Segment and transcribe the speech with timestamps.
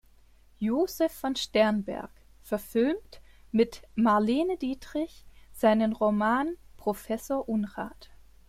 [0.57, 2.09] Josef von Sternberg
[2.41, 8.09] verfilmt mit Marlene Dietrich seinen Roman Professor Unrat.